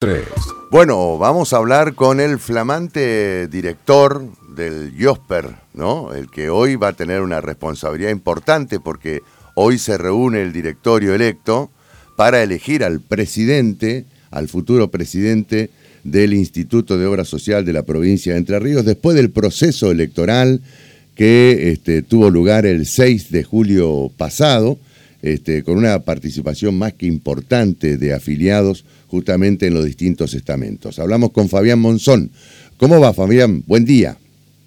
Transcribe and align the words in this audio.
3. 0.00 0.24
Bueno, 0.70 1.18
vamos 1.18 1.52
a 1.52 1.58
hablar 1.58 1.94
con 1.94 2.20
el 2.20 2.38
flamante 2.38 3.48
director 3.48 4.30
del 4.56 4.94
IOSPER, 4.98 5.44
¿no? 5.74 6.14
El 6.14 6.30
que 6.30 6.48
hoy 6.48 6.76
va 6.76 6.88
a 6.88 6.92
tener 6.94 7.20
una 7.20 7.42
responsabilidad 7.42 8.08
importante 8.08 8.80
porque 8.80 9.20
hoy 9.54 9.76
se 9.76 9.98
reúne 9.98 10.40
el 10.40 10.54
directorio 10.54 11.14
electo 11.14 11.70
para 12.16 12.42
elegir 12.42 12.82
al 12.82 13.00
presidente, 13.00 14.06
al 14.30 14.48
futuro 14.48 14.90
presidente 14.90 15.68
del 16.02 16.32
Instituto 16.32 16.96
de 16.96 17.04
Obra 17.04 17.26
Social 17.26 17.66
de 17.66 17.74
la 17.74 17.82
provincia 17.82 18.32
de 18.32 18.38
Entre 18.38 18.58
Ríos, 18.58 18.86
después 18.86 19.14
del 19.14 19.28
proceso 19.28 19.90
electoral 19.90 20.62
que 21.14 21.72
este, 21.72 22.00
tuvo 22.00 22.30
lugar 22.30 22.64
el 22.64 22.86
6 22.86 23.30
de 23.30 23.44
julio 23.44 24.10
pasado, 24.16 24.78
este, 25.22 25.62
con 25.62 25.76
una 25.76 25.98
participación 26.00 26.78
más 26.78 26.94
que 26.94 27.06
importante 27.06 27.96
de 27.96 28.14
afiliados 28.14 28.84
justamente 29.06 29.66
en 29.66 29.74
los 29.74 29.84
distintos 29.84 30.34
estamentos. 30.34 30.98
Hablamos 30.98 31.32
con 31.32 31.48
Fabián 31.48 31.80
Monzón. 31.80 32.30
¿Cómo 32.76 33.00
va, 33.00 33.12
Fabián? 33.12 33.62
Buen 33.66 33.84
día. 33.84 34.16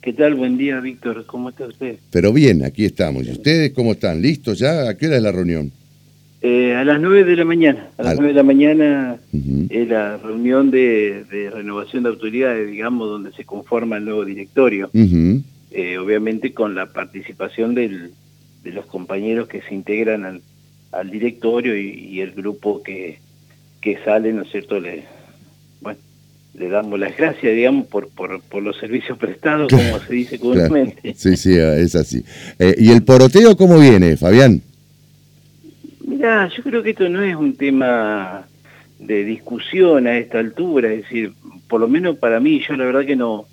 ¿Qué 0.02 0.14
tal? 0.14 0.36
Buen 0.36 0.58
día, 0.58 0.80
Víctor. 0.82 1.26
¿Cómo 1.26 1.50
está 1.50 1.66
usted? 1.66 1.96
Pero 2.12 2.34
bien, 2.34 2.66
aquí 2.66 2.84
estamos. 2.84 3.26
¿Y 3.26 3.32
ustedes 3.32 3.72
cómo 3.72 3.94
están? 3.94 4.22
¿Listos 4.22 4.60
ya? 4.60 4.90
¿A 4.90 4.98
qué 4.98 5.08
hora 5.08 5.18
es 5.18 5.24
la 5.24 5.32
reunión? 5.32 5.72
Eh, 6.42 6.76
a 6.76 6.84
las 6.84 7.00
9 7.00 7.24
de 7.24 7.38
la 7.38 7.46
mañana. 7.46 7.88
A 7.98 8.04
las 8.04 8.16
9 8.16 8.34
de 8.34 8.36
la 8.36 8.44
mañana 8.44 9.16
es 9.70 9.88
la 9.88 10.18
reunión 10.18 10.72
de, 10.72 11.24
renovación 11.54 12.04
de 12.04 12.10
autoridades, 12.10 12.70
digamos, 12.70 13.08
donde 13.08 13.32
se 13.32 13.46
conforma 13.46 13.96
el 13.96 14.04
nuevo 14.04 14.26
directorio. 14.26 14.90
Eh, 14.94 15.98
obviamente 15.98 16.54
con 16.54 16.76
la 16.76 16.88
participación 16.88 17.74
de 18.64 18.72
los 18.72 18.86
compañeros 18.86 19.48
que 19.48 19.62
se 19.62 19.74
integran 19.74 20.42
al, 20.92 21.12
directorio 21.12 21.76
y 21.76 22.22
el 22.22 22.32
grupo 22.32 22.84
que, 22.84 23.20
que 23.84 23.98
sale, 24.04 24.32
¿no 24.32 24.44
es 24.44 24.52
cierto?, 24.52 24.80
le, 24.80 25.04
bueno, 25.82 26.00
le 26.54 26.70
damos 26.70 26.98
las 26.98 27.16
gracias, 27.18 27.54
digamos, 27.54 27.88
por, 27.88 28.10
por, 28.10 28.42
por 28.42 28.64
los 28.64 28.78
servicios 28.78 29.18
prestados, 29.18 29.70
como 29.70 30.00
se 30.00 30.14
dice 30.14 30.40
comúnmente. 30.40 31.14
Sí, 31.16 31.36
sí, 31.36 31.56
es 31.58 31.94
así. 31.96 32.24
Eh, 32.58 32.76
¿Y 32.78 32.92
el 32.92 33.04
poroteo 33.04 33.58
cómo 33.58 33.78
viene, 33.78 34.16
Fabián? 34.16 34.62
Mira, 36.08 36.50
yo 36.56 36.64
creo 36.64 36.82
que 36.82 36.92
esto 36.92 37.10
no 37.10 37.22
es 37.22 37.36
un 37.36 37.56
tema 37.56 38.48
de 39.00 39.26
discusión 39.26 40.08
a 40.08 40.18
esta 40.18 40.40
altura, 40.40 40.94
es 40.94 41.04
decir, 41.04 41.34
por 41.68 41.82
lo 41.82 41.90
menos 41.90 42.18
para 42.18 42.40
mí, 42.40 42.62
yo 42.66 42.76
la 42.78 42.86
verdad 42.86 43.06
que 43.06 43.18
no, 43.18 43.48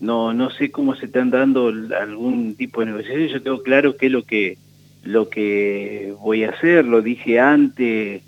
no, 0.00 0.34
no 0.34 0.50
sé 0.50 0.70
cómo 0.70 0.94
se 0.94 1.06
están 1.06 1.30
dando 1.30 1.68
algún 1.68 2.54
tipo 2.54 2.80
de 2.80 2.86
negociación, 2.86 3.28
yo 3.28 3.42
tengo 3.42 3.62
claro 3.62 3.96
qué 3.96 4.06
es 4.06 4.12
lo 4.12 4.24
que, 4.24 4.58
lo 5.02 5.28
que 5.28 6.14
voy 6.20 6.44
a 6.44 6.50
hacer, 6.50 6.84
lo 6.84 7.00
dije 7.00 7.40
antes, 7.40 8.22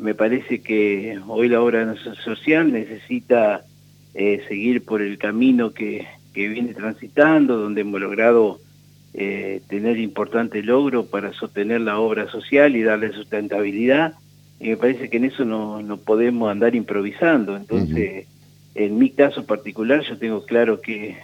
me 0.00 0.14
parece 0.14 0.60
que 0.60 1.18
hoy 1.26 1.48
la 1.48 1.62
obra 1.62 1.94
social 2.24 2.72
necesita 2.72 3.64
eh, 4.14 4.42
seguir 4.48 4.84
por 4.84 5.00
el 5.00 5.18
camino 5.18 5.72
que, 5.72 6.06
viene 6.34 6.72
transitando, 6.72 7.56
donde 7.56 7.80
hemos 7.80 8.00
logrado 8.00 8.60
eh, 9.12 9.60
tener 9.68 9.98
importante 9.98 10.62
logro 10.62 11.06
para 11.06 11.32
sostener 11.32 11.80
la 11.80 11.98
obra 11.98 12.30
social 12.30 12.76
y 12.76 12.84
darle 12.84 13.12
sustentabilidad. 13.12 14.14
Y 14.60 14.68
me 14.68 14.76
parece 14.76 15.10
que 15.10 15.16
en 15.16 15.24
eso 15.24 15.44
no, 15.44 15.82
no 15.82 15.96
podemos 15.96 16.48
andar 16.48 16.76
improvisando. 16.76 17.56
Entonces, 17.56 18.28
en 18.78 18.96
mi 18.96 19.10
caso 19.10 19.44
particular, 19.44 20.02
yo 20.08 20.16
tengo 20.16 20.44
claro 20.44 20.80
que 20.80 21.16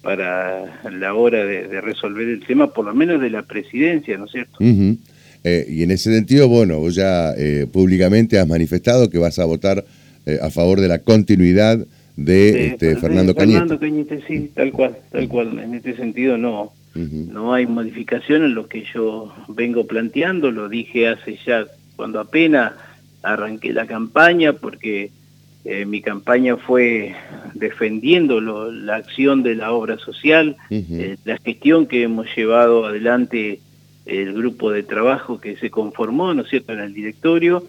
para, 0.00 0.90
la 0.90 1.14
hora 1.14 1.44
de, 1.44 1.80
resolver 1.80 2.28
el 2.28 2.46
tema, 2.46 2.72
por 2.72 2.84
lo 2.84 2.94
menos 2.94 3.20
de 3.20 3.30
la 3.30 3.42
presidencia, 3.42 4.16
¿no 4.16 4.26
es 4.26 4.32
cierto? 4.32 4.58
Eh, 5.44 5.66
y 5.68 5.82
en 5.82 5.90
ese 5.90 6.14
sentido, 6.14 6.48
bueno, 6.48 6.78
vos 6.78 6.94
ya 6.94 7.32
eh, 7.36 7.66
públicamente 7.70 8.38
has 8.38 8.46
manifestado 8.46 9.10
que 9.10 9.18
vas 9.18 9.40
a 9.40 9.44
votar 9.44 9.84
eh, 10.24 10.38
a 10.40 10.50
favor 10.50 10.80
de 10.80 10.86
la 10.86 11.00
continuidad 11.00 11.84
de 12.16 12.66
este, 12.66 12.94
Fernando 12.96 13.34
Cañete. 13.34 13.58
Fernando 13.58 13.80
Cañete, 13.80 14.20
sí, 14.28 14.52
tal 14.54 14.70
cual, 14.70 14.96
tal 15.10 15.28
cual. 15.28 15.58
En 15.58 15.74
este 15.74 15.96
sentido 15.96 16.38
no, 16.38 16.72
no 16.94 17.54
hay 17.54 17.66
modificación 17.66 18.44
en 18.44 18.54
lo 18.54 18.68
que 18.68 18.84
yo 18.94 19.34
vengo 19.48 19.84
planteando, 19.88 20.52
lo 20.52 20.68
dije 20.68 21.08
hace 21.08 21.38
ya 21.44 21.66
cuando 21.96 22.20
apenas 22.20 22.72
arranqué 23.22 23.72
la 23.72 23.86
campaña, 23.86 24.52
porque 24.52 25.10
mi 25.64 26.00
campaña 26.02 26.56
fue 26.56 27.14
defendiendo 27.54 28.40
la 28.40 28.96
acción 28.96 29.42
de 29.42 29.54
la 29.54 29.72
obra 29.72 29.96
social, 29.98 30.56
la 31.24 31.38
gestión 31.38 31.86
que 31.86 32.02
hemos 32.02 32.26
llevado 32.34 32.86
adelante 32.86 33.60
el 34.06 34.32
grupo 34.32 34.70
de 34.70 34.82
trabajo 34.82 35.40
que 35.40 35.56
se 35.56 35.70
conformó, 35.70 36.34
¿no 36.34 36.42
es 36.42 36.48
cierto?, 36.48 36.72
en 36.72 36.80
el 36.80 36.92
directorio. 36.92 37.64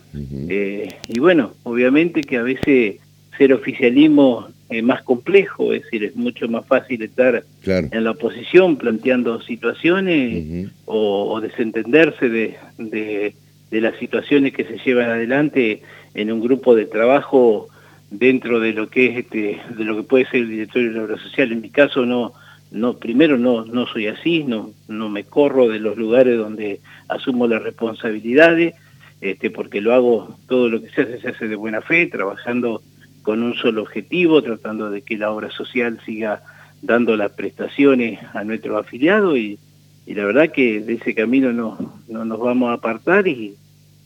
Eh, 0.50 0.90
y 1.08 1.20
bueno, 1.20 1.54
obviamente 1.64 2.22
que 2.22 2.38
a 2.38 2.44
veces 2.44 2.98
ser 3.38 3.54
oficialismo 3.54 4.48
es 4.70 4.84
más 4.84 5.04
complejo, 5.04 5.74
es 5.74 5.84
decir, 5.84 6.04
es 6.04 6.16
mucho 6.16 6.48
más 6.48 6.66
fácil 6.66 7.04
estar 7.04 7.44
en 7.66 8.04
la 8.04 8.12
oposición 8.12 8.78
planteando 8.78 9.42
situaciones 9.42 10.72
o, 10.86 11.40
desentenderse 11.42 12.30
de, 12.30 12.56
de, 12.78 13.34
las 13.82 13.98
situaciones 13.98 14.54
que 14.54 14.66
se 14.66 14.78
llevan 14.78 15.10
adelante 15.10 15.82
en 16.14 16.32
un 16.32 16.42
grupo 16.42 16.76
de 16.76 16.86
trabajo 16.86 17.70
dentro 18.14 18.60
de 18.60 18.74
lo 18.74 18.90
que 18.90 19.08
es 19.08 19.18
este, 19.18 19.60
de 19.76 19.84
lo 19.84 19.96
que 19.96 20.04
puede 20.04 20.26
ser 20.26 20.42
el 20.42 20.50
directorio 20.50 20.90
de 20.90 20.98
la 20.98 21.04
obra 21.04 21.18
social. 21.18 21.52
En 21.52 21.62
mi 21.62 21.70
caso 21.70 22.06
no 22.06 22.34
no 22.72 22.98
primero 22.98 23.38
no 23.38 23.66
no 23.66 23.86
soy 23.86 24.08
así 24.08 24.44
no 24.44 24.72
no 24.88 25.08
me 25.08 25.26
corro 25.26 25.68
de 25.68 25.80
los 25.80 25.96
lugares 25.96 26.38
donde 26.38 26.80
asumo 27.08 27.48
las 27.48 27.62
responsabilidades 27.62 28.74
este 29.22 29.52
porque 29.52 29.80
lo 29.80 29.94
hago 29.94 30.40
todo 30.48 30.70
lo 30.70 30.82
que 30.82 30.90
se 30.90 31.02
hace 31.02 31.22
se 31.22 31.30
hace 31.30 31.48
de 31.48 31.56
buena 31.56 31.82
fe 31.82 32.08
trabajando 32.08 32.82
con 33.22 33.44
un 33.44 33.54
solo 33.54 33.84
objetivo 33.84 34.42
tratando 34.42 34.90
de 34.90 35.04
que 35.04 35.18
la 35.18 35.30
obra 35.30 35.52
social 35.52 36.00
siga 36.04 36.42
dando 36.82 37.16
las 37.16 37.32
prestaciones 37.34 38.20
a 38.34 38.44
nuestros 38.44 38.84
afiliados 38.84 39.38
y, 39.38 39.60
y 40.08 40.16
la 40.16 40.26
verdad 40.26 40.52
que 40.52 40.82
de 40.82 40.94
ese 40.96 41.14
camino 41.14 41.54
no, 41.54 42.02
no 42.08 42.26
nos 42.26 42.40
vamos 42.40 42.72
a 42.72 42.74
apartar 42.74 43.28
y, 43.28 43.56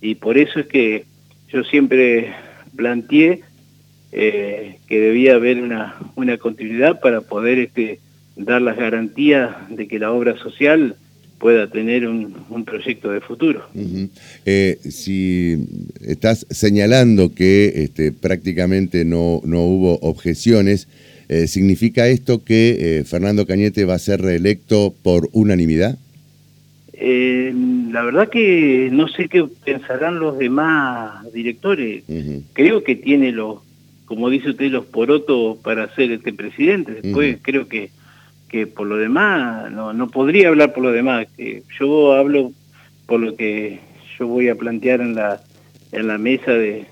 y 0.02 0.16
por 0.16 0.38
eso 0.38 0.60
es 0.60 0.68
que 0.68 1.06
yo 1.48 1.64
siempre 1.64 2.34
planteé 2.76 3.44
eh, 4.20 4.80
que 4.88 5.00
debía 5.00 5.36
haber 5.36 5.62
una, 5.62 5.96
una 6.16 6.38
continuidad 6.38 7.00
para 7.00 7.22
poder 7.22 7.60
este 7.60 8.00
dar 8.36 8.62
las 8.62 8.78
garantías 8.78 9.52
de 9.70 9.88
que 9.88 10.00
la 10.00 10.12
obra 10.12 10.38
social 10.38 10.96
pueda 11.38 11.70
tener 11.70 12.08
un, 12.08 12.34
proyecto 12.66 13.12
de 13.12 13.22
futuro. 13.22 13.70
Eh, 14.46 14.80
si 14.82 15.56
estás 16.02 16.48
señalando 16.50 17.34
que 17.34 17.84
este, 17.84 18.12
prácticamente 18.12 19.06
no, 19.06 19.42
no 19.46 19.62
hubo 19.62 20.00
objeciones, 20.00 20.88
eh, 21.30 21.48
¿significa 21.48 22.08
esto 22.08 22.44
que 22.44 23.00
eh, 23.00 23.04
Fernando 23.04 23.46
Cañete 23.46 23.86
va 23.86 23.94
a 23.94 24.00
ser 24.00 24.22
reelecto 24.22 24.94
por 25.04 25.30
unanimidad? 25.34 25.98
la 27.00 28.02
verdad 28.04 28.30
que 28.30 28.90
no 28.92 29.08
sé 29.08 29.30
qué 29.30 29.46
pensarán 29.64 30.20
los 30.20 30.38
demás 30.38 31.32
directores. 31.32 32.04
Creo 32.54 32.84
que 32.84 32.96
tiene 32.96 33.32
los, 33.32 33.60
como 34.08 34.32
dice 34.32 34.50
usted, 34.50 34.72
los 34.72 34.86
porotos 34.86 35.58
para 35.60 35.94
ser 35.94 36.12
este 36.12 36.34
presidente. 36.34 37.00
Después 37.02 37.38
creo 37.44 37.68
que 37.68 37.92
que 38.48 38.66
por 38.68 38.88
lo 38.88 38.98
demás, 38.98 39.72
no, 39.72 39.94
no 39.94 40.10
podría 40.10 40.48
hablar 40.50 40.74
por 40.74 40.84
lo 40.84 40.92
demás, 40.92 41.28
que 41.36 41.64
yo 41.80 42.14
hablo 42.14 42.52
por 43.06 43.20
lo 43.20 43.36
que 43.36 43.80
yo 44.18 44.28
voy 44.28 44.50
a 44.50 44.56
plantear 44.56 45.02
en 45.02 45.16
la, 45.16 45.42
en 45.92 46.08
la 46.08 46.18
mesa 46.18 46.52
de, 46.52 46.86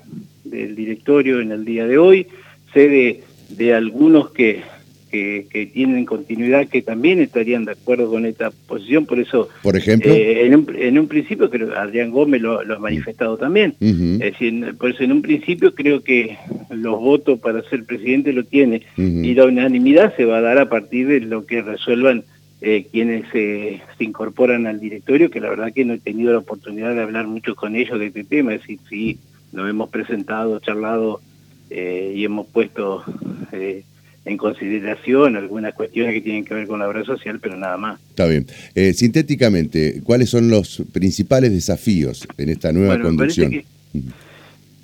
del 0.44 0.76
directorio 0.76 1.40
en 1.40 1.52
el 1.52 1.64
día 1.64 1.86
de 1.86 1.98
hoy, 1.98 2.26
sé 2.72 2.88
de, 2.88 3.24
de 3.50 3.74
algunos 3.74 4.30
que, 4.30 4.62
que, 5.10 5.70
tienen 5.72 6.04
continuidad 6.04 6.68
que 6.68 6.82
también 6.82 7.20
estarían 7.20 7.64
de 7.64 7.72
acuerdo 7.72 8.10
con 8.10 8.26
esta 8.26 8.50
posición, 8.50 9.06
por 9.06 9.18
eso... 9.18 9.48
Por 9.62 9.76
ejemplo... 9.76 10.12
Eh, 10.12 10.46
en, 10.46 10.54
un, 10.56 10.76
en, 10.76 10.98
un, 10.98 11.08
principio, 11.08 11.48
creo 11.48 11.70
que 11.70 11.76
Adrián 11.76 12.10
Gómez 12.10 12.42
lo, 12.42 12.60
ha 12.60 12.78
manifestado 12.78 13.38
también, 13.38 13.74
es 13.80 14.18
decir, 14.18 14.74
por 14.78 14.90
eso 14.90 15.04
en 15.04 15.12
un 15.12 15.22
principio 15.22 15.74
creo 15.74 16.02
que 16.02 16.36
los 16.70 16.98
votos 17.00 17.38
para 17.40 17.62
ser 17.62 17.84
presidente 17.84 18.32
lo 18.32 18.44
tiene, 18.44 18.82
y 18.96 19.34
la 19.34 19.44
unanimidad 19.44 20.14
se 20.16 20.24
va 20.24 20.38
a 20.38 20.42
dar 20.42 20.58
a 20.58 20.68
partir 20.68 21.08
de 21.08 21.20
lo 21.20 21.46
que 21.46 21.62
resuelvan 21.62 22.24
eh, 22.60 22.86
quienes 22.90 23.24
se 23.32 23.80
incorporan 23.98 24.66
al 24.66 24.80
directorio, 24.80 25.30
que 25.30 25.40
la 25.40 25.50
verdad 25.50 25.72
que 25.72 25.84
no 25.84 25.94
he 25.94 25.98
tenido 25.98 26.32
la 26.32 26.38
oportunidad 26.38 26.94
de 26.94 27.02
hablar 27.02 27.26
mucho 27.26 27.54
con 27.54 27.76
ellos 27.76 27.98
de 27.98 28.06
este 28.06 28.24
tema, 28.24 28.54
es 28.54 28.62
decir, 28.62 28.78
sí, 28.88 29.18
nos 29.52 29.68
hemos 29.68 29.90
presentado, 29.90 30.58
charlado 30.60 31.20
eh, 31.70 32.14
y 32.16 32.24
hemos 32.24 32.46
puesto 32.46 33.04
en 34.26 34.36
consideración 34.36 35.36
algunas 35.36 35.72
cuestiones 35.72 36.12
que 36.12 36.20
tienen 36.20 36.44
que 36.44 36.52
ver 36.52 36.66
con 36.66 36.80
la 36.80 36.88
obra 36.88 37.04
social, 37.04 37.38
pero 37.40 37.56
nada 37.56 37.76
más. 37.76 38.00
Está 38.10 38.26
bien. 38.26 38.46
Eh, 38.74 38.92
sintéticamente, 38.92 40.00
¿cuáles 40.02 40.30
son 40.30 40.50
los 40.50 40.82
principales 40.92 41.52
desafíos 41.52 42.26
en 42.36 42.50
esta 42.50 42.72
nueva 42.72 43.00
conducción? 43.00 43.62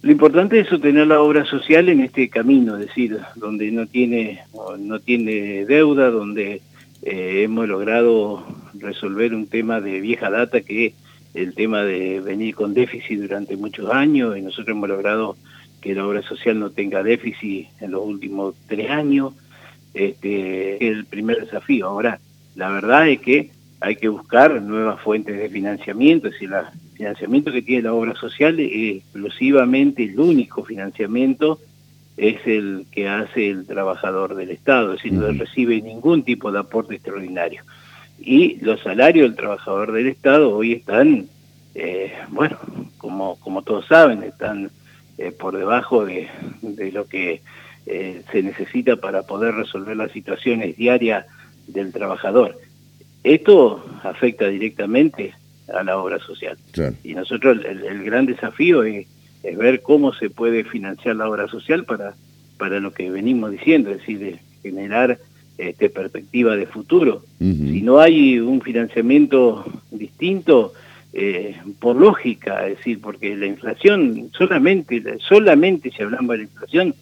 Lo 0.02 0.10
importante 0.10 0.58
es 0.58 0.69
sostener 0.69 1.06
la 1.06 1.20
obra 1.20 1.44
social 1.44 1.88
en 1.88 2.00
este 2.00 2.28
camino, 2.28 2.76
es 2.76 2.88
decir, 2.88 3.19
donde 3.37 3.70
no 3.70 3.87
tiene, 3.87 4.43
no 4.81 4.99
tiene 4.99 5.64
deuda, 5.64 6.10
donde 6.10 6.60
eh, 7.02 7.43
hemos 7.44 7.69
logrado 7.69 8.44
resolver 8.75 9.32
un 9.32 9.46
tema 9.46 9.81
de 9.81 10.00
vieja 10.00 10.28
data 10.28 10.60
que 10.60 10.87
es 10.87 10.94
el 11.34 11.54
tema 11.54 11.82
de 11.82 12.20
venir 12.20 12.56
con 12.56 12.75
déficit 12.75 13.20
durante 13.20 13.56
muchos 13.56 13.90
años 13.90 14.37
y 14.37 14.43
nosotros 14.43 14.76
hemos 14.76 14.88
logrado 14.88 15.37
que 15.81 15.94
la 15.94 16.06
obra 16.06 16.22
social 16.22 16.58
no 16.58 16.70
tenga 16.70 17.05
déficit 17.05 17.69
en 17.81 17.93
los 17.93 18.05
últimos 18.05 18.56
tres 18.66 18.90
años, 18.90 19.34
este, 19.94 20.84
es 20.84 20.96
el 20.96 21.05
primer 21.05 21.38
desafío. 21.44 21.87
Ahora, 21.87 22.19
la 22.56 22.70
verdad 22.70 23.08
es 23.08 23.20
que 23.20 23.50
hay 23.81 23.96
que 23.96 24.08
buscar 24.08 24.60
nuevas 24.62 25.00
fuentes 25.00 25.38
de 25.38 25.48
financiamiento, 25.48 26.26
es 26.26 26.34
decir, 26.34 26.50
el 26.52 26.81
financiamiento 27.02 27.50
que 27.50 27.62
tiene 27.62 27.82
la 27.82 27.94
obra 27.94 28.14
social 28.14 28.60
es 28.60 28.99
exclusivamente 28.99 30.04
el 30.04 30.20
único 30.20 30.64
financiamiento 30.64 31.58
es 32.16 32.46
el 32.46 32.87
que 32.93 33.08
hace 33.08 33.50
el 33.50 33.66
trabajador 33.66 34.37
del 34.37 34.50
Estado, 34.50 34.94
es 34.94 35.02
decir, 35.02 35.14
no 35.14 35.32
recibe 35.32 35.82
ningún 35.82 36.22
tipo 36.22 36.52
de 36.52 36.60
aporte 36.60 36.94
extraordinario. 36.94 37.64
Y 38.20 38.58
los 38.64 38.81
salarios 38.82 39.28
del 39.28 39.37
trabajador 39.37 39.90
del 39.90 40.06
Estado 40.06 40.54
hoy 40.54 40.75
están, 40.75 41.26
eh, 41.75 42.12
bueno, 42.28 42.58
como, 42.99 43.34
como 43.40 43.62
todos 43.62 43.87
saben, 43.87 44.22
están 44.22 44.70
eh, 45.19 45.32
por 45.32 45.56
debajo 45.56 46.05
de, 46.05 46.28
de 46.60 46.93
lo 46.93 47.06
que 47.06 47.40
eh, 47.87 48.22
se 48.31 48.43
necesita 48.44 48.94
para 48.94 49.25
poder 49.25 49.55
resolver 49.55 49.96
las 49.96 50.12
situaciones 50.12 50.76
diarias 50.76 51.26
del 51.66 51.93
trabajador. 51.93 52.56
Esto 53.25 53.84
afecta 54.05 54.46
directamente 54.46 55.34
a 55.68 55.82
la 55.82 55.98
obra 55.98 56.18
social. 56.18 56.56
Y 57.04 57.14
nosotros 57.14 57.58
el, 57.64 58.04
gran 58.04 58.26
desafío 58.26 58.82
es, 58.82 59.06
ver 59.56 59.82
cómo 59.82 60.14
se 60.14 60.30
puede 60.30 60.64
financiar 60.64 61.16
la 61.16 61.28
obra 61.28 61.48
social 61.48 61.84
para, 61.84 62.14
para 62.58 62.80
lo 62.80 62.92
que 62.92 63.10
venimos 63.10 63.50
diciendo, 63.50 63.90
es 63.90 63.98
decir, 63.98 64.38
generar 64.62 65.18
este, 65.58 65.90
perspectiva 65.90 66.56
de 66.56 66.66
futuro. 66.66 67.24
Si 67.38 67.82
no 67.82 67.98
hay 67.98 68.38
un 68.38 68.60
financiamiento 68.60 69.64
distinto, 69.90 70.72
eh, 71.14 71.56
por 71.78 71.96
lógica, 71.96 72.66
es 72.66 72.78
decir, 72.78 73.00
porque 73.00 73.36
la 73.36 73.46
inflación, 73.46 74.30
solamente, 74.32 75.02
solamente 75.18 75.90
si 75.90 76.02
hablamos 76.02 76.30
de 76.30 76.36
la 76.38 76.42
inflación, 76.44 76.94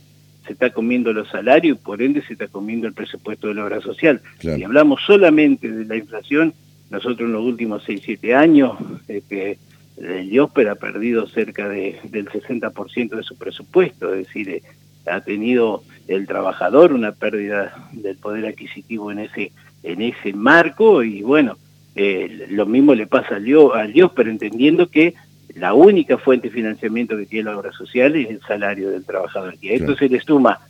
se 0.44 0.54
está 0.54 0.70
comiendo 0.70 1.12
los 1.12 1.28
salarios 1.28 1.78
y 1.78 1.80
por 1.80 2.02
ende 2.02 2.20
se 2.22 2.32
está 2.32 2.48
comiendo 2.48 2.88
el 2.88 2.92
presupuesto 2.92 3.46
de 3.46 3.54
la 3.54 3.64
obra 3.64 3.80
social. 3.80 4.20
Si 4.40 4.64
hablamos 4.64 5.00
solamente 5.06 5.70
de 5.70 5.84
la 5.84 5.96
inflación, 5.96 6.54
nosotros 6.90 7.20
en 7.20 7.32
los 7.32 7.44
últimos 7.44 7.82
6, 7.84 8.02
7 8.04 8.34
años, 8.34 8.76
este, 9.08 9.58
el 9.96 10.30
IOSPER 10.32 10.68
ha 10.68 10.74
perdido 10.74 11.26
cerca 11.28 11.68
de, 11.68 11.98
del 12.04 12.26
60% 12.28 13.16
de 13.16 13.22
su 13.22 13.36
presupuesto, 13.36 14.12
es 14.12 14.26
decir, 14.26 14.48
eh, 14.48 14.62
ha 15.06 15.20
tenido 15.20 15.82
el 16.08 16.26
trabajador 16.26 16.92
una 16.92 17.12
pérdida 17.12 17.88
del 17.92 18.16
poder 18.16 18.46
adquisitivo 18.46 19.10
en 19.10 19.20
ese, 19.20 19.52
en 19.82 20.02
ese 20.02 20.32
marco 20.32 21.02
y 21.02 21.22
bueno, 21.22 21.56
eh, 21.94 22.46
lo 22.50 22.66
mismo 22.66 22.94
le 22.94 23.06
pasa 23.06 23.36
al, 23.36 23.46
al 23.74 23.96
IOSPER 23.96 24.28
entendiendo 24.28 24.88
que 24.88 25.14
la 25.54 25.74
única 25.74 26.18
fuente 26.18 26.48
de 26.48 26.54
financiamiento 26.54 27.16
que 27.16 27.26
tiene 27.26 27.50
la 27.50 27.58
obra 27.58 27.72
social 27.72 28.14
es 28.16 28.30
el 28.30 28.40
salario 28.40 28.90
del 28.90 29.04
trabajador. 29.04 29.54
Y 29.60 29.70
a 29.70 29.74
esto 29.74 29.96
se 29.96 30.08
le 30.08 30.20
suma 30.20 30.60
eh, 30.60 30.69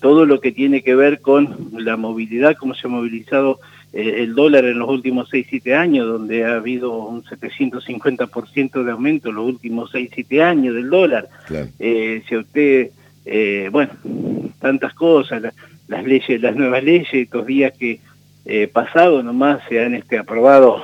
todo 0.00 0.26
lo 0.26 0.40
que 0.40 0.52
tiene 0.52 0.82
que 0.82 0.94
ver 0.94 1.20
con 1.20 1.70
la 1.76 1.96
movilidad, 1.96 2.56
cómo 2.56 2.74
se 2.74 2.86
ha 2.86 2.90
movilizado 2.90 3.60
eh, 3.92 4.16
el 4.18 4.34
dólar 4.34 4.64
en 4.66 4.78
los 4.78 4.88
últimos 4.88 5.28
6, 5.30 5.46
7 5.48 5.74
años, 5.74 6.06
donde 6.06 6.44
ha 6.44 6.56
habido 6.56 6.92
un 6.92 7.22
750% 7.24 8.84
de 8.84 8.92
aumento 8.92 9.30
en 9.30 9.34
los 9.36 9.46
últimos 9.46 9.90
6, 9.90 10.10
7 10.14 10.42
años 10.42 10.74
del 10.74 10.90
dólar. 10.90 11.28
Eh, 11.78 12.22
si 12.28 12.36
usted, 12.36 12.90
bueno, 13.70 13.92
tantas 14.60 14.94
cosas, 14.94 15.42
las 15.88 16.04
leyes, 16.04 16.40
las 16.40 16.54
nuevas 16.56 16.84
leyes, 16.84 17.08
estos 17.12 17.46
días 17.46 17.72
que 17.78 18.00
pasado 18.72 19.22
nomás 19.22 19.60
se 19.68 19.84
han 19.84 19.94
este, 19.94 20.18
aprobado 20.18 20.82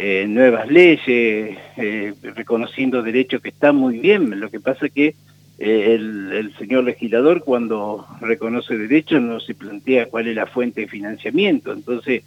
eh, 0.00 0.26
nuevas 0.28 0.70
leyes, 0.70 1.58
eh, 1.76 2.14
reconociendo 2.22 3.02
derechos 3.02 3.42
que 3.42 3.48
están 3.48 3.74
muy 3.74 3.98
bien. 3.98 4.38
Lo 4.38 4.48
que 4.48 4.60
pasa 4.60 4.88
que 4.88 5.16
eh, 5.58 5.94
el, 5.94 6.54
señor 6.58 6.84
legislador 6.84 7.42
cuando 7.44 8.06
reconoce 8.20 8.78
derechos 8.78 9.20
no 9.20 9.40
se 9.40 9.54
plantea 9.54 10.06
cuál 10.06 10.28
es 10.28 10.36
la 10.36 10.46
fuente 10.46 10.82
de 10.82 10.88
financiamiento. 10.88 11.72
Entonces, 11.72 12.22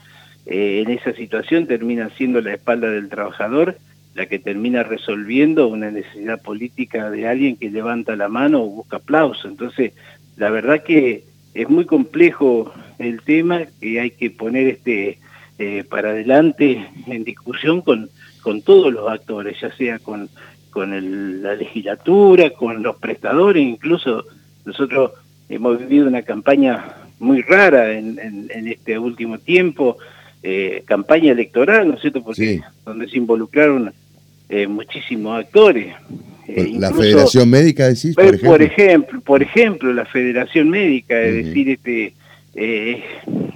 en 0.46 0.90
esa 0.90 1.14
situación 1.14 1.68
termina 1.68 2.10
siendo 2.18 2.42
la 2.42 2.54
espalda 2.54 2.90
del 2.90 3.10
trabajador 3.10 3.78
la 4.14 4.26
que 4.26 4.40
termina 4.40 4.84
resolviendo 4.84 5.68
una 5.68 5.90
necesidad 5.90 6.42
política 6.42 7.10
de 7.10 7.28
alguien 7.28 7.56
que 7.56 7.70
levanta 7.70 8.16
la 8.16 8.28
mano 8.28 8.64
o 8.64 8.70
busca 8.70 8.98
aplauso. 8.98 9.48
Entonces, 9.48 9.94
la 10.38 10.50
verdad 10.50 10.84
que 10.84 11.24
es 11.54 11.70
muy 11.70 11.86
complejo 11.86 12.74
el 13.00 13.22
tema, 13.22 13.64
que 13.80 14.00
hay 14.00 14.12
que 14.12 14.30
poner 14.30 14.68
este 14.68 15.20
eh, 15.60 15.84
para 15.90 16.10
adelante 16.10 16.88
en 17.08 17.24
discusión 17.24 17.82
con, 17.82 18.10
con 18.42 18.62
todos 18.62 18.92
los 18.92 19.10
actores, 19.10 19.60
ya 19.62 19.72
sea 19.76 20.00
con, 20.00 20.30
con 20.72 21.44
la 21.44 21.54
legislatura, 21.56 22.50
con 22.50 22.82
los 22.82 22.96
prestadores, 22.96 23.64
incluso 23.64 24.26
nosotros 24.66 25.12
hemos 25.50 25.80
vivido 25.80 26.08
una 26.08 26.24
campaña 26.24 26.96
muy 27.20 27.42
rara 27.42 27.92
en, 27.92 28.18
en, 28.20 28.68
este 28.68 28.98
último 28.98 29.38
tiempo, 29.38 29.98
eh, 30.42 30.84
campaña 30.86 31.34
electoral, 31.34 31.88
¿no 31.88 31.96
es 31.96 32.02
cierto? 32.02 32.24
Porque 32.24 32.62
donde 32.84 33.08
se 33.08 33.18
involucraron 33.18 33.94
eh, 34.50 34.66
muchísimos 34.68 35.40
actores. 35.40 35.94
la 36.48 36.92
Federación 36.92 37.50
Médica, 37.50 37.88
decís, 37.88 38.16
por 38.16 38.26
ejemplo. 38.26 38.50
Por 38.50 38.62
ejemplo, 38.64 39.22
por 39.22 39.44
ejemplo 39.44 39.94
la 39.94 40.06
Federación 40.06 40.70
Médica, 40.70 41.22
es 41.22 41.46
decir, 41.46 41.70
este, 41.70 42.14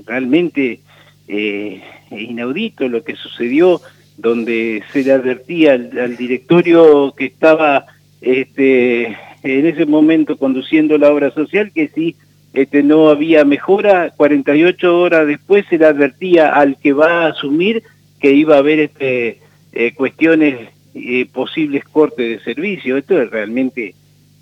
realmente 0.05 0.79
eh, 1.27 1.81
inaudito 2.11 2.87
lo 2.87 3.03
que 3.03 3.15
sucedió, 3.15 3.81
donde 4.17 4.83
se 4.91 5.03
le 5.03 5.11
advertía 5.11 5.73
al, 5.73 6.17
directorio 6.17 7.13
que 7.17 7.25
estaba 7.25 7.85
este, 8.21 9.07
en 9.43 9.65
ese 9.65 9.85
momento 9.85 10.37
conduciendo 10.37 10.97
la 10.97 11.11
obra 11.11 11.31
social 11.31 11.71
que 11.73 11.89
si 11.89 12.15
este, 12.53 12.83
no 12.83 13.09
había 13.09 13.43
mejora, 13.43 14.11
48 14.15 14.99
horas 14.99 15.27
después 15.27 15.65
se 15.69 15.77
le 15.77 15.85
advertía 15.85 16.53
al 16.53 16.77
que 16.77 16.93
va 16.93 17.25
a 17.25 17.29
asumir 17.29 17.83
que 18.19 18.31
iba 18.31 18.55
a 18.55 18.59
haber 18.59 18.79
este, 18.79 19.39
eh, 19.73 19.93
cuestiones, 19.93 20.69
eh, 20.93 21.25
posibles 21.25 21.83
cortes 21.83 22.29
de 22.29 22.43
servicio. 22.43 22.95
Esto 22.95 23.21
es 23.21 23.29
realmente 23.29 23.93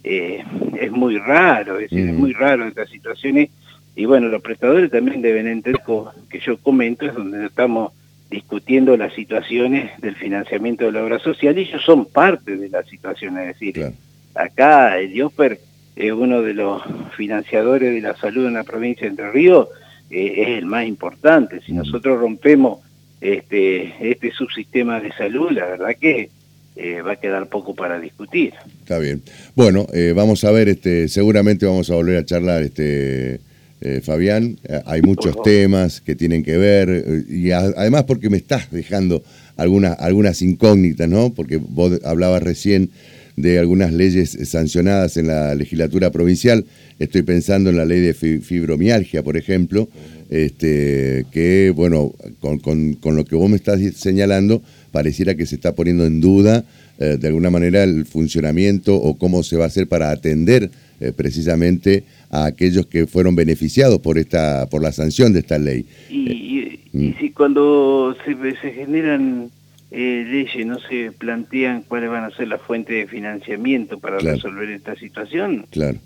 eh, 0.04 0.44
es 0.80 0.92
muy 0.92 1.18
raro, 1.18 1.80
es, 1.80 1.92
es 1.92 2.14
muy 2.14 2.34
raro 2.34 2.68
estas 2.68 2.90
situaciones 2.90 3.50
y 3.96 4.06
bueno, 4.06 4.28
los 4.28 4.42
prestadores 4.42 4.92
también 4.92 5.22
deben 5.22 5.48
entender 5.48 5.82
que 6.30 6.40
yo 6.40 6.58
comento, 6.58 7.06
es 7.06 7.14
donde 7.14 7.46
estamos 7.46 7.94
discutiendo 8.34 8.98
las 8.98 9.14
situaciones 9.14 9.92
del 10.02 10.16
financiamiento 10.16 10.86
de 10.86 10.92
la 10.92 11.04
obra 11.04 11.20
social 11.20 11.56
y 11.56 11.62
ellos 11.62 11.84
son 11.86 12.06
parte 12.06 12.58
de 12.58 12.68
la 12.68 12.84
situación, 12.84 13.38
es 13.38 13.48
decir, 13.48 13.94
acá 14.34 14.98
el 14.98 15.14
IOPER 15.14 15.60
es 15.96 16.12
uno 16.12 16.42
de 16.42 16.56
los 16.56 16.82
financiadores 17.16 17.94
de 17.94 18.02
la 18.02 18.16
salud 18.16 18.48
en 18.48 18.56
la 18.56 18.64
provincia 18.64 19.04
de 19.04 19.10
Entre 19.10 19.32
Ríos, 19.32 19.68
eh, 20.10 20.34
es 20.38 20.48
el 20.58 20.66
más 20.66 20.88
importante. 20.88 21.62
Si 21.62 21.74
mm. 21.74 21.78
nosotros 21.78 22.20
rompemos 22.20 22.80
este, 23.22 23.94
este 24.00 24.32
subsistema 24.32 25.00
de 25.00 25.12
salud, 25.12 25.52
la 25.52 25.68
verdad 25.68 25.96
que 26.00 26.32
eh, 26.76 27.02
va 27.04 27.12
a 27.12 27.16
quedar 27.18 27.48
poco 27.50 27.76
para 27.76 28.00
discutir. 28.00 28.54
Está 28.80 28.98
bien. 28.98 29.22
Bueno, 29.54 29.86
eh, 29.94 30.14
vamos 30.16 30.44
a 30.44 30.52
ver, 30.52 30.70
este, 30.70 31.08
seguramente 31.08 31.68
vamos 31.68 31.92
a 31.92 31.96
volver 31.96 32.18
a 32.18 32.26
charlar 32.26 32.64
este 32.64 33.40
eh, 33.86 34.00
Fabián. 34.02 34.58
Eh, 34.64 34.82
hay 34.86 35.02
muchos 35.02 35.36
temas 35.44 36.00
que 36.00 36.16
tienen 36.16 36.42
que 36.42 36.56
ver, 36.56 36.90
eh, 36.90 37.24
y 37.30 37.52
además 37.52 38.06
porque 38.06 38.30
me 38.30 38.38
estás 38.38 38.72
dejando 38.72 39.22
algunas, 39.58 40.00
algunas 40.00 40.42
incógnitas, 40.42 41.10
¿no? 41.10 41.34
Porque 41.34 41.58
vos 41.58 42.00
hablabas 42.06 42.42
recién 42.44 42.92
de 43.36 43.60
algunas 43.60 43.92
leyes 43.92 44.38
sancionadas 44.46 45.18
en 45.18 45.28
la 45.28 45.54
legislatura 45.56 46.12
provincial. 46.12 46.64
Estoy 46.98 47.24
pensando 47.24 47.72
en 47.72 47.76
la 47.76 47.84
ley 47.84 48.00
de 48.00 48.14
fibromialgia, 48.14 49.22
por 49.22 49.36
ejemplo, 49.36 49.90
este, 50.30 51.26
que, 51.34 51.74
bueno, 51.76 52.14
con, 52.40 52.98
lo 53.04 53.26
que 53.26 53.36
vos 53.36 53.50
me 53.50 53.58
estás 53.58 53.82
señalando, 53.98 54.62
pareciera 54.94 55.36
que 55.36 55.46
se 55.46 55.56
está 55.56 55.76
poniendo 55.76 56.06
en 56.06 56.22
duda 56.22 56.64
de 57.00 57.28
alguna 57.28 57.50
manera 57.50 57.84
el 57.84 58.06
funcionamiento 58.06 58.96
o 58.96 59.18
cómo 59.18 59.44
se 59.44 59.58
va 59.58 59.66
a 59.66 59.68
hacer 59.68 59.88
para 59.88 60.12
atender 60.12 60.70
precisamente 61.16 62.04
a 62.30 62.46
aquellos 62.46 62.86
que 62.86 63.08
fueron 63.08 63.36
beneficiados 63.36 64.00
por 64.00 64.18
esta 64.18 64.68
por 64.70 64.82
la 64.82 64.92
sanción 64.92 65.34
de 65.34 65.40
esta 65.40 65.58
ley. 65.58 65.86
Y, 66.10 66.80
mm. 66.92 67.20
si 67.20 67.32
cuando 67.32 68.16
se, 68.26 68.36
se 68.62 68.72
generan 68.72 69.52
eh, 69.96 70.26
leyes 70.28 70.66
no 70.66 70.80
se 70.80 71.12
plantean 71.12 71.84
cuáles 71.84 72.10
van 72.10 72.24
a 72.24 72.36
ser 72.36 72.48
las 72.48 72.62
fuentes 72.62 72.96
de 72.96 73.08
financiamiento 73.08 74.00
para 74.00 74.18
resolver 74.18 74.70
esta 74.72 74.96
situación, 74.96 75.68
claro. 75.70 76.00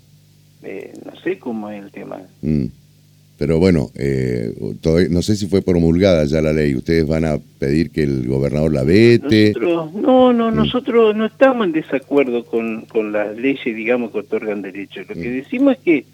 Eh, 0.62 0.92
no 1.06 1.18
sé 1.20 1.38
cómo 1.38 1.70
es 1.70 1.82
el 1.82 1.90
tema. 1.90 2.20
Mm. 2.42 2.66
Pero 3.38 3.58
bueno, 3.58 3.90
eh, 3.94 4.52
no 5.10 5.22
sé 5.22 5.36
si 5.36 5.46
fue 5.46 5.62
promulgada 5.62 6.24
ya 6.24 6.40
la 6.40 6.52
ley. 6.52 6.74
¿Ustedes 6.74 7.06
van 7.06 7.24
a 7.24 7.38
pedir 7.58 7.90
que 7.90 8.02
el 8.02 8.26
gobernador 8.26 8.72
la 8.72 8.82
vete? 8.82 9.54
no, 9.60 10.32
no, 10.32 10.50
mm. 10.50 10.54
nosotros 10.54 11.14
no 11.14 11.26
estamos 11.26 11.66
en 11.66 11.72
desacuerdo 11.72 12.44
con, 12.44 12.82
con 12.86 13.12
las 13.12 13.36
leyes, 13.36 13.64
digamos, 13.64 14.10
que 14.10 14.18
otorgan 14.18 14.62
derechos. 14.62 15.08
Lo 15.08 15.14
que 15.14 15.30
decimos 15.30 15.74
es 15.74 15.78
que 15.78 16.04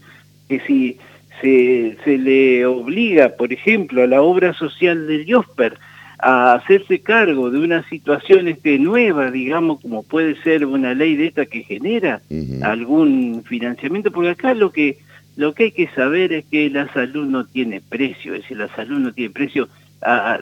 que 0.49 0.61
si 0.61 0.99
se, 1.41 1.97
se 2.05 2.19
le 2.19 2.67
obliga, 2.67 3.31
por 3.31 3.53
ejemplo, 3.53 4.03
a 4.03 4.07
la 4.07 4.23
obra 4.23 4.55
social 4.55 5.07
del 5.07 5.27
IOSPER 5.27 5.79
a 6.19 6.55
hacerse 6.55 7.01
cargo 7.01 7.51
de 7.51 7.59
una 7.59 7.87
situación 7.89 8.49
este, 8.49 8.79
nueva, 8.79 9.31
digamos, 9.31 9.81
como 9.81 10.03
puede 10.03 10.41
ser 10.43 10.65
una 10.65 10.95
ley 10.95 11.17
de 11.17 11.27
esta 11.27 11.45
que 11.45 11.65
genera 11.65 12.23
algún 12.63 13.43
financiamiento, 13.45 14.11
porque 14.11 14.31
acá 14.31 14.55
lo 14.55 14.71
que, 14.71 14.99
lo 15.37 15.55
que 15.55 15.65
hay 15.65 15.73
que 15.73 15.89
saber 15.89 16.33
es 16.33 16.45
que 16.47 16.71
la 16.71 16.93
salud 16.93 17.27
no 17.27 17.45
tiene 17.45 17.81
precio, 17.81 18.35
es 18.35 18.43
decir, 18.43 18.57
la 18.57 18.75
salud 18.75 18.99
no 18.99 19.13
tiene 19.13 19.31
precio 19.31 19.69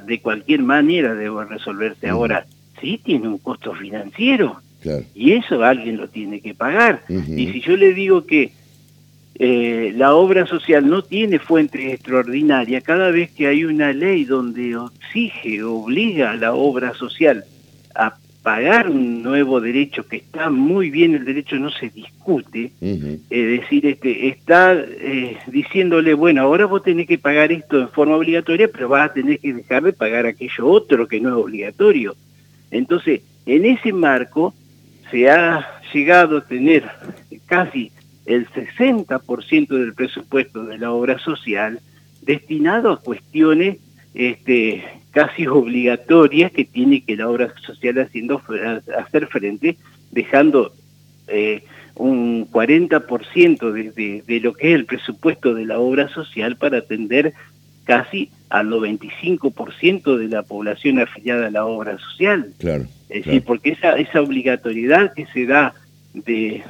de 0.04 0.20
cualquier 0.20 0.62
manera 0.62 1.14
debe 1.14 1.44
resolverse. 1.44 2.08
Ahora, 2.08 2.46
sí 2.80 3.00
tiene 3.02 3.28
un 3.28 3.38
costo 3.38 3.72
financiero, 3.74 4.60
y 5.14 5.32
eso 5.32 5.62
alguien 5.62 5.96
lo 5.96 6.08
tiene 6.08 6.40
que 6.40 6.54
pagar. 6.54 7.04
Y 7.08 7.52
si 7.52 7.60
yo 7.60 7.76
le 7.76 7.94
digo 7.94 8.26
que 8.26 8.52
eh, 9.36 9.92
la 9.96 10.14
obra 10.14 10.46
social 10.46 10.88
no 10.88 11.02
tiene 11.02 11.38
fuente 11.38 11.92
extraordinaria, 11.92 12.80
cada 12.80 13.10
vez 13.10 13.30
que 13.30 13.46
hay 13.46 13.64
una 13.64 13.92
ley 13.92 14.24
donde 14.24 14.76
exige, 14.96 15.62
obliga 15.62 16.32
a 16.32 16.36
la 16.36 16.54
obra 16.54 16.92
social 16.94 17.44
a 17.94 18.16
pagar 18.42 18.90
un 18.90 19.22
nuevo 19.22 19.60
derecho 19.60 20.06
que 20.06 20.16
está 20.16 20.50
muy 20.50 20.90
bien, 20.90 21.14
el 21.14 21.24
derecho 21.24 21.56
no 21.56 21.70
se 21.70 21.90
discute, 21.90 22.72
es 22.80 23.20
decir, 23.30 23.86
este, 23.86 24.28
está 24.28 24.74
eh, 24.74 25.36
diciéndole, 25.46 26.14
bueno, 26.14 26.42
ahora 26.42 26.66
vos 26.66 26.82
tenés 26.82 27.06
que 27.06 27.18
pagar 27.18 27.52
esto 27.52 27.80
en 27.80 27.88
forma 27.90 28.16
obligatoria, 28.16 28.68
pero 28.68 28.88
vas 28.88 29.10
a 29.10 29.14
tener 29.14 29.38
que 29.38 29.54
dejar 29.54 29.84
de 29.84 29.92
pagar 29.92 30.26
aquello 30.26 30.66
otro 30.66 31.06
que 31.06 31.20
no 31.20 31.28
es 31.28 31.34
obligatorio. 31.36 32.16
Entonces, 32.70 33.20
en 33.46 33.64
ese 33.64 33.92
marco 33.92 34.54
se 35.10 35.30
ha 35.30 35.80
llegado 35.92 36.38
a 36.38 36.46
tener 36.46 36.84
casi 37.46 37.92
el 38.26 38.48
60% 38.48 39.68
del 39.68 39.94
presupuesto 39.94 40.64
de 40.64 40.78
la 40.78 40.90
obra 40.90 41.18
social 41.18 41.80
destinado 42.22 42.90
a 42.90 43.00
cuestiones 43.00 43.78
este, 44.14 44.84
casi 45.12 45.46
obligatorias 45.46 46.50
que 46.50 46.64
tiene 46.64 47.02
que 47.02 47.16
la 47.16 47.28
obra 47.28 47.54
social 47.64 47.98
haciendo 47.98 48.42
hacer 48.98 49.26
frente, 49.28 49.76
dejando 50.10 50.72
eh, 51.28 51.62
un 51.94 52.50
40% 52.50 53.70
de, 53.70 54.22
de, 54.26 54.40
lo 54.40 54.54
que 54.54 54.70
es 54.70 54.74
el 54.74 54.86
presupuesto 54.86 55.54
de 55.54 55.66
la 55.66 55.78
obra 55.78 56.08
social 56.08 56.56
para 56.56 56.78
atender 56.78 57.34
casi 57.84 58.30
al 58.48 58.68
95% 58.68 60.16
de 60.16 60.28
la 60.28 60.42
población 60.42 60.98
afiliada 60.98 61.46
a 61.46 61.50
la 61.50 61.66
obra 61.66 61.98
social. 61.98 62.52
Claro, 62.58 62.86
es 63.08 63.26
decir, 63.26 63.42
porque 63.44 63.70
esa, 63.72 63.98
esa 63.98 64.22
obligatoriedad 64.22 65.12
que 65.12 65.26
se 65.26 65.46
da 65.46 65.74
de, 66.14 66.62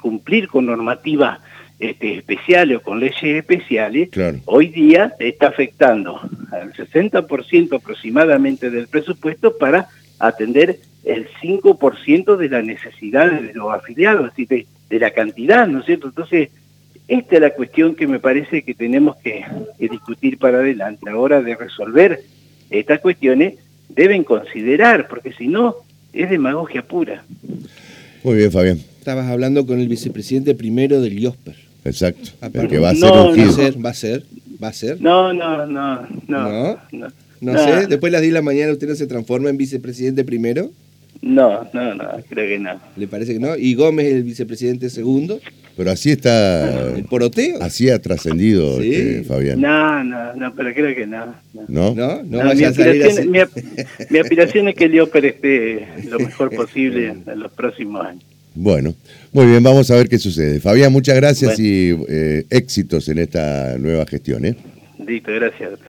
cumplir 0.00 0.48
con 0.48 0.66
normativas 0.66 1.40
este, 1.78 2.18
especiales 2.18 2.78
o 2.78 2.80
con 2.80 2.98
leyes 2.98 3.22
especiales, 3.22 4.10
hoy 4.46 4.68
día 4.68 5.14
está 5.20 5.46
afectando 5.46 6.20
al 6.50 6.72
60% 6.72 7.76
aproximadamente 7.76 8.70
del 8.70 8.88
presupuesto 8.88 9.56
para 9.56 9.88
atender 10.18 10.80
el 11.04 11.28
5% 11.40 12.36
de 12.36 12.48
las 12.48 12.64
necesidades 12.64 13.42
de 13.42 13.54
los 13.54 13.72
afiliados, 13.72 14.32
así 14.32 14.44
de, 14.44 14.66
de, 14.90 14.98
la 14.98 15.12
cantidad, 15.12 15.68
¿no 15.68 15.80
es 15.80 15.86
cierto? 15.86 16.08
Entonces, 16.08 16.48
esta 17.06 17.36
es 17.36 17.40
la 17.40 17.50
cuestión 17.50 17.94
que 17.94 18.06
me 18.06 18.18
parece 18.18 18.62
que 18.62 18.74
tenemos 18.74 19.16
que, 19.16 19.44
que 19.78 19.88
discutir 19.88 20.36
para 20.38 20.58
adelante. 20.58 21.08
A 21.08 21.12
la 21.12 21.18
hora 21.18 21.40
de 21.40 21.54
resolver 21.54 22.20
estas 22.70 23.00
cuestiones, 23.00 23.54
deben 23.88 24.24
considerar, 24.24 25.08
porque 25.08 25.32
si 25.32 25.48
no, 25.48 25.76
es 26.12 26.28
demagogia 26.28 26.82
pura. 26.82 27.24
Muy 28.24 28.36
bien, 28.36 28.50
Fabián. 28.50 28.78
Estabas 28.98 29.30
hablando 29.30 29.64
con 29.64 29.80
el 29.80 29.88
vicepresidente 29.88 30.54
primero 30.54 31.00
del 31.00 31.18
IOSPER. 31.18 31.67
Exacto. 31.88 32.30
Porque 32.52 32.78
va 32.78 32.90
a 32.90 32.94
ser 32.94 33.10
un 33.10 33.38
va 33.38 33.44
a 33.44 33.52
ser, 33.52 33.84
va 33.84 33.90
a 33.90 33.94
ser, 33.94 34.24
va 34.62 34.68
a 34.68 34.72
ser. 34.72 35.00
No, 35.00 35.32
no, 35.32 35.66
no, 35.66 36.06
no. 36.26 36.78
¿No? 36.92 37.08
No, 37.40 37.58
sé, 37.58 37.86
después 37.86 38.12
las 38.12 38.20
10 38.20 38.32
de 38.32 38.38
la 38.38 38.42
mañana 38.42 38.72
usted 38.72 38.88
no 38.88 38.94
se 38.94 39.06
transforma 39.06 39.48
en 39.48 39.56
vicepresidente 39.56 40.24
primero. 40.24 40.70
No, 41.20 41.68
no, 41.72 41.94
no, 41.94 42.04
creo 42.28 42.48
que 42.48 42.58
no. 42.58 42.80
¿Le 42.96 43.08
parece 43.08 43.32
que 43.32 43.40
no? 43.40 43.56
¿Y 43.56 43.74
Gómez 43.74 44.06
el 44.06 44.22
vicepresidente 44.22 44.88
segundo? 44.90 45.40
Pero 45.76 45.92
así 45.92 46.10
está. 46.10 46.96
¿El 46.96 47.04
poroteo? 47.04 47.62
Así 47.62 47.88
ha 47.88 48.00
trascendido, 48.00 48.80
este, 48.80 49.22
Fabián. 49.24 49.60
No, 49.60 50.02
no, 50.02 50.34
no, 50.34 50.54
pero 50.54 50.74
creo 50.74 50.94
que 50.94 51.06
no. 51.06 51.34
¿No? 51.68 51.94
No, 51.94 52.22
no, 52.24 52.54
mi, 52.54 52.64
aspiración, 52.64 53.30
mi, 53.30 54.18
aspiración 54.18 54.68
es 54.68 54.74
que 54.74 54.84
el 54.86 54.94
IOPER 54.96 55.26
esté 55.26 55.88
lo 56.08 56.18
mejor 56.18 56.54
posible 56.54 57.08
en 57.26 57.40
los 57.40 57.52
próximos 57.52 58.04
años. 58.04 58.24
Bueno, 58.54 58.94
muy 59.32 59.46
bien, 59.46 59.62
vamos 59.62 59.90
a 59.90 59.96
ver 59.96 60.08
qué 60.08 60.18
sucede. 60.18 60.60
Fabián, 60.60 60.92
muchas 60.92 61.16
gracias 61.16 61.58
y 61.58 61.94
eh, 62.08 62.44
éxitos 62.50 63.08
en 63.08 63.18
esta 63.18 63.78
nueva 63.78 64.04
gestión. 64.06 64.44
¿eh? 64.44 64.56
Listo, 65.06 65.32
gracias. 65.32 65.78